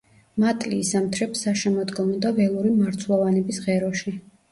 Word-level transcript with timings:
მატლი 0.43 0.77
იზამთრებს 0.83 1.43
საშემოდგომო 1.47 2.15
და 2.23 2.31
ველური 2.39 2.71
მარცვლოვანების 2.79 3.61
ღეროში. 3.67 4.15